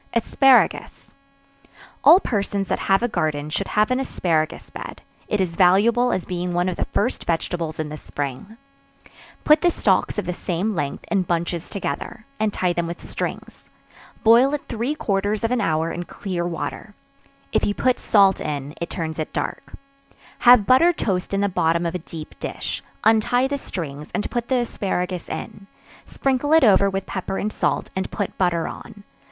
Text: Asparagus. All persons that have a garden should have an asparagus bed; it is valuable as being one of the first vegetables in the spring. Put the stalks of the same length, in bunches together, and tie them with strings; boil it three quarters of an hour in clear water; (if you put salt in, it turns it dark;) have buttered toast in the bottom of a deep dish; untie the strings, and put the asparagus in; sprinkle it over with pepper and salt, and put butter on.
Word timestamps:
Asparagus. 0.15 1.09
All 2.03 2.19
persons 2.19 2.69
that 2.69 2.79
have 2.89 3.03
a 3.03 3.07
garden 3.07 3.51
should 3.51 3.67
have 3.67 3.91
an 3.91 3.99
asparagus 3.99 4.71
bed; 4.71 5.03
it 5.27 5.39
is 5.39 5.55
valuable 5.55 6.11
as 6.11 6.25
being 6.25 6.53
one 6.55 6.67
of 6.67 6.75
the 6.75 6.85
first 6.85 7.23
vegetables 7.23 7.77
in 7.79 7.89
the 7.89 7.97
spring. 7.97 8.57
Put 9.43 9.61
the 9.61 9.69
stalks 9.69 10.17
of 10.17 10.25
the 10.25 10.33
same 10.33 10.73
length, 10.73 11.05
in 11.11 11.21
bunches 11.21 11.69
together, 11.69 12.25
and 12.39 12.51
tie 12.51 12.73
them 12.73 12.87
with 12.87 13.07
strings; 13.07 13.69
boil 14.23 14.55
it 14.55 14.63
three 14.67 14.95
quarters 14.95 15.43
of 15.43 15.51
an 15.51 15.61
hour 15.61 15.91
in 15.91 16.05
clear 16.05 16.47
water; 16.47 16.95
(if 17.51 17.63
you 17.63 17.75
put 17.75 17.99
salt 17.99 18.41
in, 18.41 18.73
it 18.81 18.89
turns 18.89 19.19
it 19.19 19.31
dark;) 19.31 19.73
have 20.39 20.65
buttered 20.65 20.97
toast 20.97 21.31
in 21.31 21.41
the 21.41 21.47
bottom 21.47 21.85
of 21.85 21.93
a 21.93 21.99
deep 21.99 22.33
dish; 22.39 22.81
untie 23.03 23.47
the 23.47 23.55
strings, 23.59 24.09
and 24.15 24.31
put 24.31 24.47
the 24.47 24.57
asparagus 24.61 25.29
in; 25.29 25.67
sprinkle 26.05 26.53
it 26.53 26.63
over 26.63 26.89
with 26.89 27.05
pepper 27.05 27.37
and 27.37 27.53
salt, 27.53 27.91
and 27.95 28.09
put 28.09 28.35
butter 28.39 28.67
on. 28.67 29.03